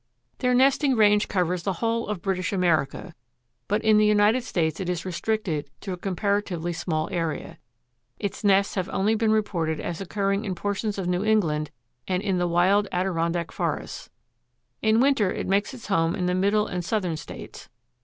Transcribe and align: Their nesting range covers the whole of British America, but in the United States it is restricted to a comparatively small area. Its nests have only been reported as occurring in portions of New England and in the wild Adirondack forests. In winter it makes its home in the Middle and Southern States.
Their 0.39 0.55
nesting 0.55 0.95
range 0.95 1.27
covers 1.27 1.61
the 1.61 1.73
whole 1.73 2.07
of 2.07 2.23
British 2.23 2.51
America, 2.51 3.13
but 3.67 3.83
in 3.83 3.99
the 3.99 4.05
United 4.07 4.43
States 4.43 4.79
it 4.79 4.89
is 4.89 5.05
restricted 5.05 5.69
to 5.81 5.93
a 5.93 5.97
comparatively 5.97 6.73
small 6.73 7.07
area. 7.11 7.59
Its 8.17 8.43
nests 8.43 8.73
have 8.73 8.89
only 8.89 9.13
been 9.13 9.31
reported 9.31 9.79
as 9.79 10.01
occurring 10.01 10.43
in 10.43 10.55
portions 10.55 10.97
of 10.97 11.05
New 11.07 11.23
England 11.23 11.69
and 12.07 12.23
in 12.23 12.39
the 12.39 12.47
wild 12.47 12.87
Adirondack 12.91 13.51
forests. 13.51 14.09
In 14.81 14.99
winter 15.01 15.31
it 15.31 15.45
makes 15.45 15.71
its 15.71 15.85
home 15.85 16.15
in 16.15 16.25
the 16.25 16.33
Middle 16.33 16.65
and 16.65 16.83
Southern 16.83 17.15
States. 17.15 17.69